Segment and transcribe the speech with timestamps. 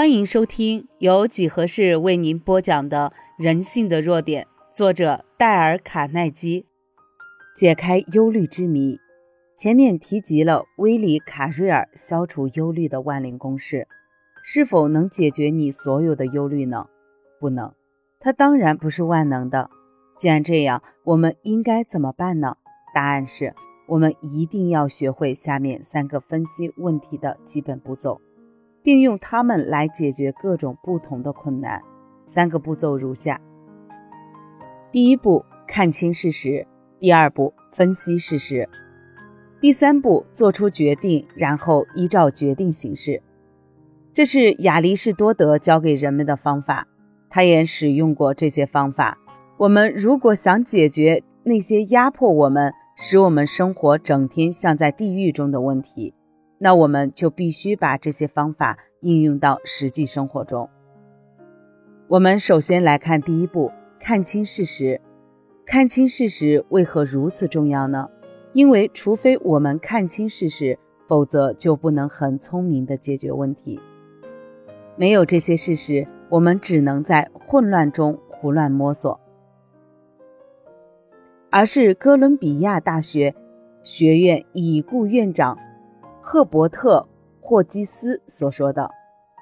[0.00, 3.12] 欢迎收听由几何式为您播讲的
[3.44, 6.64] 《人性的弱点》，作者戴尔·卡耐基。
[7.54, 8.98] 解开忧虑之谜。
[9.54, 13.86] 前面提及了威里·卡瑞尔消除忧虑的万灵公式，
[14.42, 16.86] 是否能解决你所有的忧虑呢？
[17.38, 17.74] 不能。
[18.18, 19.68] 它当然不是万能的。
[20.16, 22.56] 既然这样，我们应该怎么办呢？
[22.94, 23.54] 答案是。
[23.86, 28.22] 我们一定要学会下面三个分析问题的基本步骤，
[28.82, 31.80] 并用它们来解决各种不同的困难。
[32.26, 33.40] 三个步骤如下：
[34.92, 36.66] 第一步，看清事实；
[36.98, 38.68] 第二步，分析事实；
[39.60, 43.22] 第三步，做出决定，然后依照决定行事。
[44.12, 46.86] 这是亚里士多德教给人们的方法，
[47.28, 49.18] 他也使用过这些方法。
[49.56, 56.14] 我们如果想解决那些压迫我们，使我们生活整天像在地狱中的问题，
[56.62, 60.68] 那我们就必须把这些方法应用到实际生活中。
[62.06, 65.00] 我们首先来看第一步，看清事实。
[65.64, 68.10] 看清事实为何如此重要呢？
[68.52, 73.80] 因为除非我们看清事实，否则就不能很聪明地解决问题。
[74.96, 79.18] 没有这些事实，我们只能在混乱中胡乱摸索。
[81.48, 83.34] 而是哥伦比亚大学
[83.82, 85.56] 学院已故院长
[86.20, 86.98] 赫伯特·
[87.40, 88.90] 霍基斯所说的。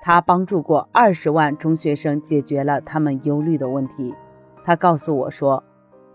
[0.00, 4.14] 他帮助过二十万中学生解决了他们忧虑的问题。
[4.64, 5.64] 他告诉我说，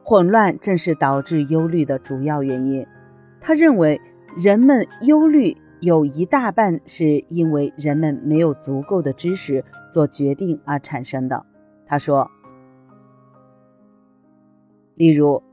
[0.03, 2.87] 混乱正是导致忧虑的主要原因。
[3.41, 3.99] 他认为，
[4.37, 11.45] 人们忧虑有一大半是因为人们没有足够的知识做决定而产生的。
[11.85, 12.31] 他说，
[14.95, 15.43] 例如。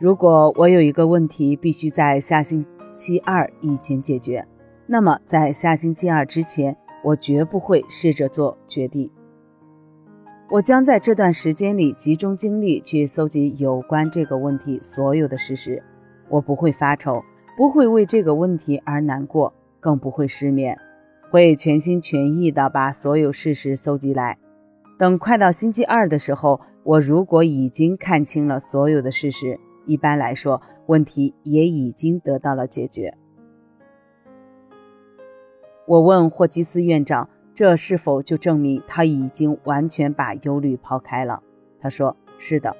[0.00, 4.46] 如果我有一个问题必须在下星期二以前解决，
[4.90, 9.10] 那么在下星期二之前，我绝不会试着做决定。
[10.50, 15.84] 我将在这段时间里集中精力去搜集有关这个问题所有的事实。
[16.30, 17.22] 我不会发愁，
[17.54, 20.78] 不会为这个问题而难过，更不会失眠，
[21.30, 24.38] 会全心全意地把所有事实搜集来。
[24.98, 29.60] 等快到星期二的时候，我如果已经看清了所有的事实。
[29.84, 33.14] 一般来说，问题也已经得到了解决。
[35.88, 41.42] 我问霍基斯院长：“这是否就证明他已经完全把忧虑抛开了？”
[41.80, 42.76] 他说：“是的，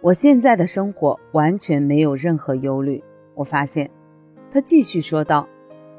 [0.00, 3.04] 我现在的生活完全没有任何忧虑。”
[3.36, 3.90] 我发现，
[4.50, 5.46] 他继续说道：“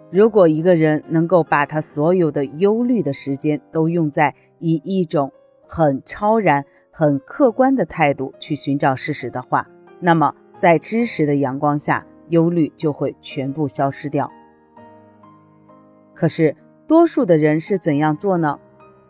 [0.10, 5.32] 如果一个人能够把他所有的忧虑的时间都用在以一种
[5.68, 9.66] 很超然。”很客观的态度去寻找事实的话，
[10.02, 14.30] 那么在知识的阳光下，忧虑就会全部消失掉。
[16.22, 16.56] 可是，
[16.86, 18.60] 多数的人是怎样做呢？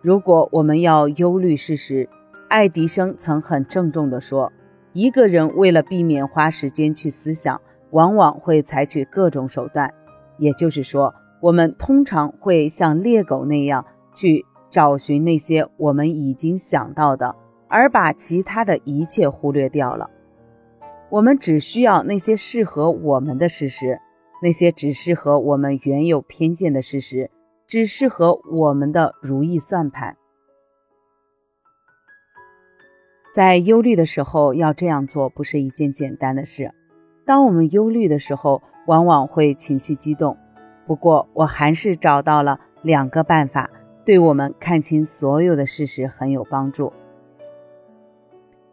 [0.01, 2.07] 如果我们要忧虑事实，
[2.47, 4.53] 爱迪生曾很郑重地说
[4.95, 9.93] ：“一个人为了避免花时间去思想，往往会采取各种手段。”
[10.39, 17.35] 也就是说，我们通常会像猎狗那样去找寻那些我们已经想到的。
[17.67, 20.09] 而把其他的一切忽略掉了。
[21.09, 23.99] 我们只需要那些适合我们的事实，
[24.41, 27.29] 那些只适合我们原有偏见的事实，
[27.67, 30.17] 只适合我们的如意算盘。
[33.33, 36.73] 在忧虑的时候要这样做，不是一件简单的事。
[37.23, 40.37] 当我们忧虑的时候，往往会情绪激动。
[40.85, 43.69] 不过，我还是找到了两个办法，
[44.03, 46.91] 对我们看清所有的事实很有帮助。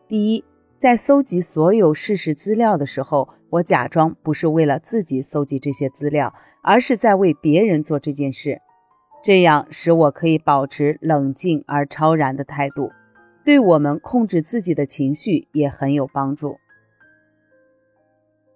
[0.09, 0.45] 第一，
[0.81, 8.61] 在搜集所有事实资料的时候，我假装不是为了自己搜集这些资料，而是在为别人做这件事。
[9.21, 12.93] 这样使我可以保持冷静而超然的态度，
[13.45, 16.59] 对我们控制自己的情绪也很有帮助。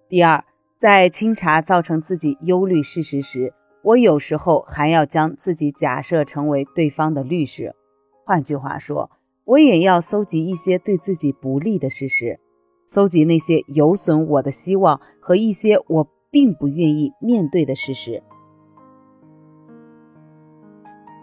[0.07, 0.45] 第二，
[0.79, 7.75] 在清查造成自己忧虑事实时，我有时候还要将自己假设成为对方的律师。
[8.23, 9.11] 换句话说。
[9.45, 12.39] 我也要搜集一些对自己不利的事实，
[12.87, 18.23] 搜集那些有损我的希望和一些我并不愿意面对的事实。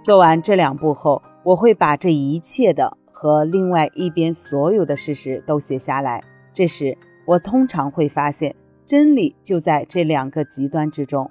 [0.05, 6.23] 做完这两步后，我会把这一切的和另外一边所有的事实都写下来。
[6.53, 11.31] 这时，我通常会发现真理就在这两个极端之中。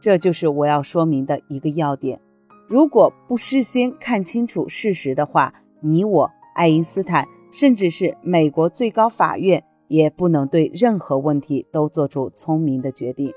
[0.00, 2.20] 这就是我要说明的一个要点。
[2.68, 13.32] 如果不事先看清楚事实的话，你我、爱因斯坦，甚至是美国最高法院，也不能对任何问题都做出聪明的决定。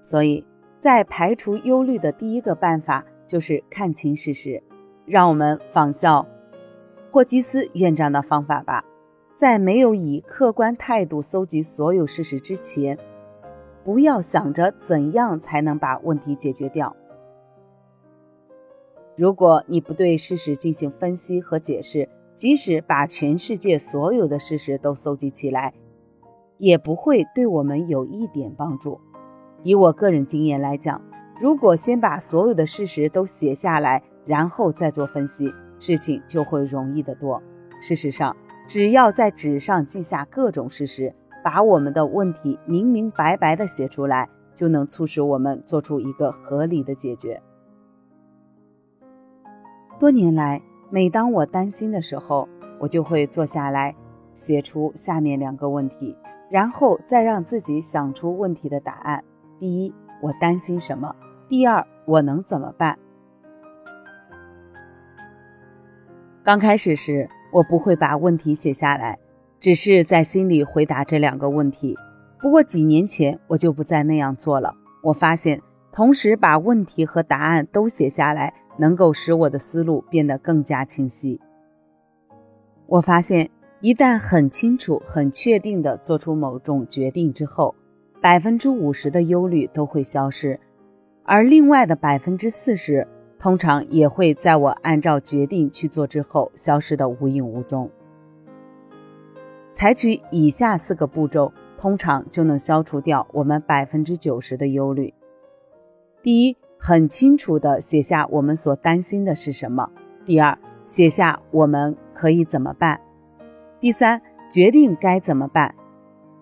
[0.00, 0.44] 所以，
[0.80, 4.62] 在排除忧虑的第一个办法就是看清事实。
[5.04, 6.26] 让我们仿效
[7.10, 8.84] 霍基斯院长的方法吧，
[9.36, 12.98] 在没有以客观态度搜集所有事实之前，
[13.82, 16.94] 不要想着怎样才能把问题解决掉。
[19.18, 25.74] 如果你不对事实进行分析和解释，即使把全世界所有的事实都搜集起来，
[26.56, 29.00] 也不会对我们有一点帮助。
[29.64, 31.02] 以我个人经验来讲，
[31.40, 37.42] 如果先把所有的事实都写下来，然后再做分析，事情就会容易得多。
[37.80, 38.36] 事实上，
[38.68, 41.12] 只要在纸上记下各种事实，
[41.42, 47.42] 把我们的问题明明白白的写出来，就能促使我们做出一个合理的解决。
[49.98, 52.48] 多年来，每当我担心的时候，
[52.78, 53.92] 我就会坐下来
[54.32, 56.16] 写出下面两个问题，
[56.48, 59.24] 然后再让自己想出问题的答案。
[59.58, 59.92] 第一，
[60.22, 61.16] 我担心什么？
[61.48, 62.96] 第二，我能怎么办？
[66.44, 69.18] 刚开始时，我不会把问题写下来，
[69.58, 71.96] 只是在心里回答这两个问题。
[72.38, 74.76] 不过几年前，我就不再那样做了。
[75.02, 75.60] 我发现，
[75.90, 81.40] 同时把问题和答案都写下来，能够使我的思路变得更加清晰。
[82.86, 87.74] 我发现，一旦很清楚、很确定地做出某种决定之后，
[88.22, 90.58] 百分之五十的忧虑都会消失，
[91.24, 93.06] 而另外的百分之四十。
[93.40, 97.88] 通常也会在我按照决定去做之后消失的无影无踪。
[99.74, 105.14] 采取以下四个步骤，通常就能消除掉我们百分之九十的忧虑。
[106.20, 109.90] 第一，很清楚地写下我们所担心的是什么；
[110.24, 112.98] 第二，写下我们可以怎么办；
[113.80, 115.74] 第三，决定该怎么办；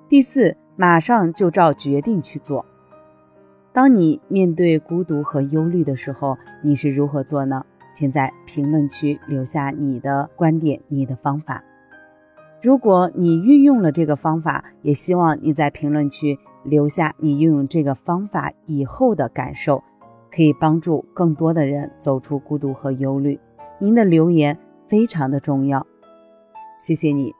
[0.08, 2.64] 第四，马上就照决定去做。
[3.72, 7.64] 当你面对孤独和忧虑的时候，你是如何做呢？
[7.94, 11.64] 请在评论区留下你的观点、你的方法。
[12.62, 19.82] 如果你运用了这个方法，也希望你在评论区留下你运用这个方法以后的感受，
[20.36, 23.40] 可以帮助更多的人走出孤独和忧虑。
[23.80, 25.86] 您的留言非常的重要，
[26.78, 27.32] 谢谢你。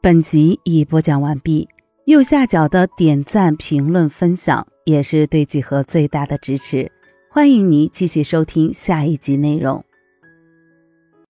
[0.00, 1.68] 本集已播讲完毕，
[2.04, 4.64] 右下角的点赞、评论、分享。
[4.84, 6.90] 也是对几何最大的支持，
[7.30, 9.84] 欢迎您继续收听下一集内容。